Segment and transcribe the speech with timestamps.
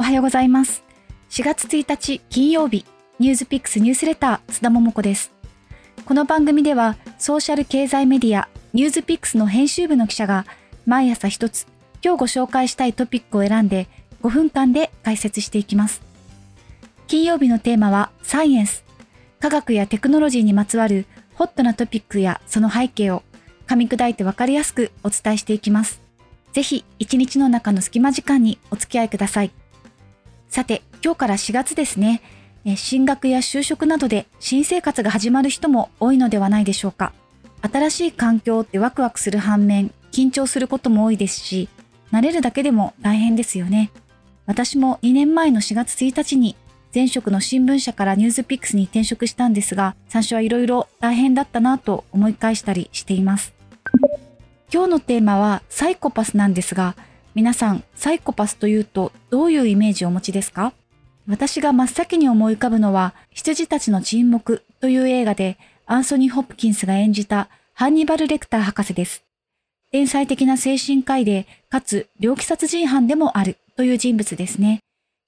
[0.00, 0.82] おはようございます。
[1.28, 2.86] 4月1日金曜日、
[3.18, 5.30] ニュースピックスニュースレター津田桃子です。
[6.06, 10.46] この番組では、ソーシャル経済メディア、ニュースピックスの編集部の記者が、
[10.86, 11.66] 毎朝一つ、
[12.02, 13.88] 今日ご紹介したいトピックを選んで、
[14.22, 16.00] 5分間で解説していきます。
[17.06, 18.84] 金曜日のテーマは、サイエンス。
[19.38, 21.04] 科学やテクノロジーにまつわる
[21.34, 23.22] ホットなトピックやその背景を
[23.66, 26.00] 噛み砕いてわかりやすくお伝えしていきます。
[26.54, 29.50] ぜひ一日の中の隙間時間にお付き合いください。
[30.50, 32.20] さて、今日から4月ですね。
[32.76, 37.12] 進学や就職などで新生活が始まる人も多いのではないでしょうか。
[37.62, 41.68] 新しい環境ってワクワクする反面、緊張することも多いですし、
[42.10, 43.92] 慣れるだけでも大変ですよね。
[44.46, 46.56] 私も2年前の4月1日に
[46.92, 53.54] 前職の新聞社からニュースピックスに転職したんですが、最初はいろいろ大変だったなと思い返したりしています。
[54.72, 56.96] 今日のテーマはサイコパスなんですが、
[57.34, 60.72] 皆さんサイコパスというとどういうイメージをお持ちですか？
[61.28, 69.24] 私が真っ先に思い浮かぶのは羊たちの沈黙という映画でアンソニー・ホップキンスが演じたハンニバル・レクター博士です。
[69.92, 74.80] 天才的な精神科医で、かつ猟奇殺人犯でもあるという人物ですね。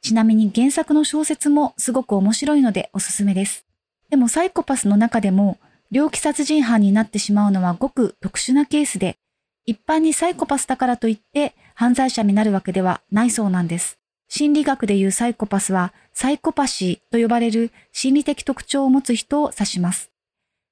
[0.03, 3.65] ちなみに原作の小説もすごく面白いのでおすすめです。
[4.11, 5.59] でもサイコパスの中でも
[5.91, 9.17] 猟奇殺人犯になってしまうのはごく特殊なケースで、
[9.65, 13.99] 一般にサイコパスだからといって犯罪者になるわけではないそうなんです。
[14.29, 20.11] 心理学でいうサイコパスはサイコパシーと呼ばれる心理的特徴を持つ人を指します。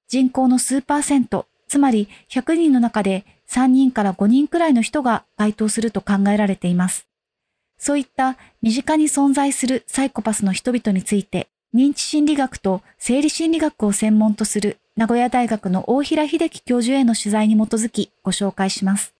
[0.08, 7.06] 人口の数パーセント、つまり100人の中で3人から5人くらいの人が該当すると考えられています。
[7.78, 19.14] そういった身近に存在するサイコパスの人々について、認知心理学と生理心理学を専門とする名古屋大学の大平秀樹教授への取材に基づきご紹介します。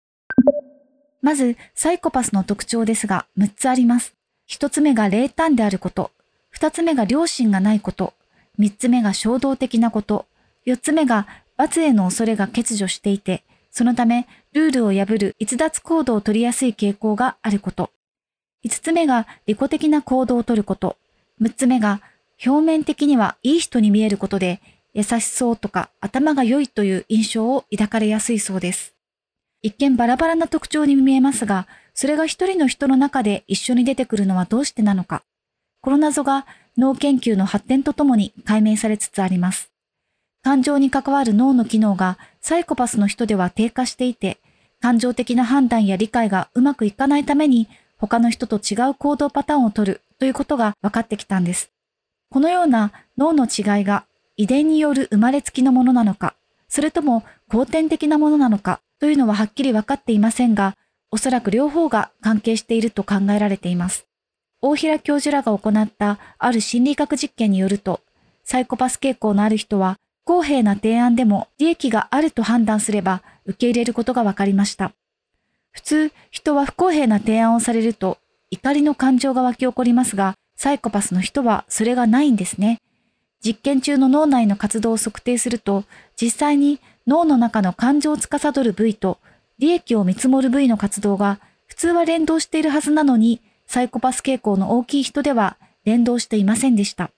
[1.23, 4.15] まず、サイコパスの特徴ですが6つあります。
[4.51, 6.11] 1つ目が冷淡であること、
[6.55, 8.13] 2つ目が良心がないこと、
[8.59, 10.27] 3つ目が衝動的なこと、
[10.67, 17.91] 4つ目が罰への恐れが欠如していて、そのためルールを破る逸脱行動を取りやすい傾向があること。
[18.67, 20.99] 5つ目が利己的な行動をとること。
[21.41, 22.03] 6つ目が
[22.45, 24.61] 表面的にはいい人に見えることで
[24.93, 28.95] 優しそうとか頭が良いという印象を抱かれやすいそうです。
[29.63, 35.23] 一見バラバラな特徴に見えますが、それが一人の人の中で一緒に出てくるのはどうしてなのか。
[35.83, 36.47] この謎が
[36.77, 39.71] 脳研究の発展とともに解明されつつあります。
[40.43, 44.39] 感情に関わる脳の機能がサイコパスの人では低下していて、
[44.81, 47.69] 感情的な判断や理解がうまくいかないために
[47.99, 51.71] 他の人と違う行動パターンをとるということが分かってきたんです。
[52.31, 54.07] このような脳の違いが
[54.41, 56.35] 遺伝による生まれつきのものなのか、
[56.67, 60.79] それとも後天的なものなのかというのははっきり分かっていませんが、
[61.11, 64.07] おそらく両方が関係していると考えられています。
[64.63, 68.01] 大平教授らが行ったある心理学実験によると、
[68.43, 74.93] サイコパス傾向のある人は不公平な提案でも利益があると判断すれば受け入れることが分かりました。
[75.71, 78.17] 普通、人は不公平な提案をされると
[78.51, 82.81] 怒りの感情が湧き起こりますが、サイコパスの人はそれがないんですね。
[83.45, 85.85] 実験中の脳内の活動を測定すると、
[86.21, 89.19] 実際に脳の中の感情を司る部位と
[89.59, 97.11] 利益を見積もる部位の活動が普通は連動しているはずなのに、サイコパス傾向の大きい人では連動していませんでした。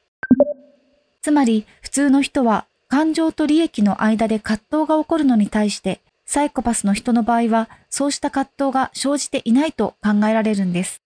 [1.22, 11.00] つまり、普通の人は感情と利益の間で葛藤が起こるのに対して、サイコパスの人の場合は、そうした葛藤が生じていないと考えられるんです。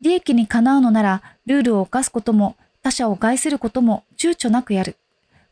[0.00, 4.94] 利益にかなうのなら、ルールを犯すことも、他者を害することも躊躇なくやる。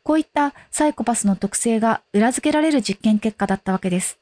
[0.05, 4.21] こういったサイコパスの特性が裏付けられる実験結果だったわけです。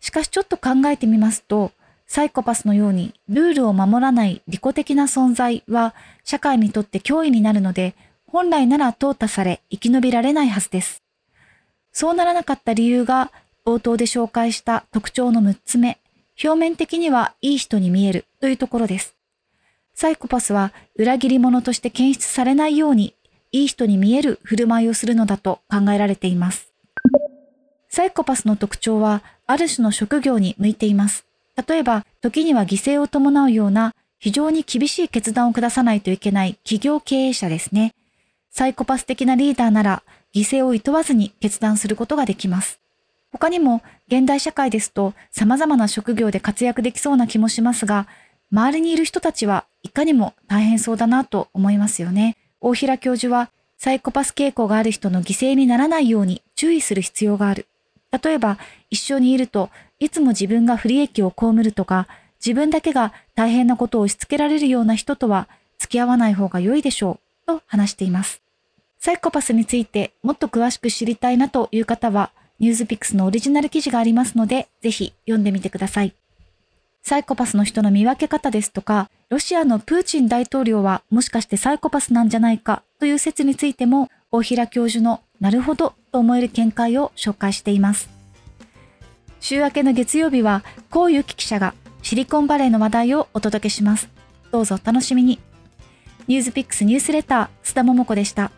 [0.00, 1.70] しかしちょっと考えてみますと、
[2.08, 7.94] サイコパスのようにルールを守らない利己的な存在は社会にとって脅威になるので、
[8.26, 11.04] 本来なら淘汰され生き延びられないはずです。
[11.92, 13.30] そうならなかった理由が
[13.64, 16.00] 冒頭で紹介した特徴の6つ目、
[16.42, 19.14] 表面的にはいい人に見えるというところです。
[19.94, 23.14] サイコパスは裏切り者として検出されないように
[23.52, 26.72] いい人に見える振る舞いをするのだと考えられています。
[27.88, 31.24] サイコパスの特徴はある種の職業に向いています。
[31.68, 37.94] 例えば、時には犠牲を伴うような非常に厳しい決断を下さないといけない企業経営者ですね。
[38.50, 40.02] サイコパス的なリーダーなら
[40.34, 42.80] 犠牲を厭わずに決断することができます。
[43.30, 48.08] 他にも現代社会ですと様々な職業で活躍できそうな気もしますが、
[48.50, 52.36] 周りにいる人たちはかにも大変そうだなと思いますよね。
[52.60, 57.66] 大平教授はサイコパス傾向がある人の犠牲にならないように注意する必要がある。
[58.22, 58.58] 例えば
[58.90, 62.06] 一緒にいるといつも自分が不利益を被るとか
[62.44, 65.48] 自分だけが大変なことを押し付けられるような人とは
[65.78, 68.42] 付き合わない方が良いでしょう、と話しています。
[68.98, 76.14] サイコパスについてもっと詳しく知りたいなという方は、ニュースピックスのオリジナル記事がありますので、ぜひ読んでみてください。
[77.06, 88.08] サイコパスの人の見分け方ですとか、ロシアのプーチン大統領はもしかしてサイコパスなんじゃないかという説についても、大平教授のなるほどと思える見解を紹介しています。
[89.38, 94.08] 週明けの月曜日は、こういう記者がシリコンバレーの話題をお届けします。
[94.50, 95.38] どうぞお楽しみに。
[96.26, 98.50] ニュースピックスニュースレター、須田桃子でした。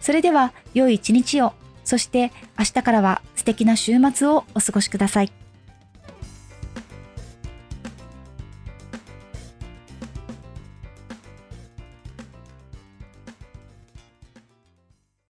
[0.00, 1.52] それでは、良い一日を、
[1.84, 5.43] そして明日からは素敵な週末をお過ごしください。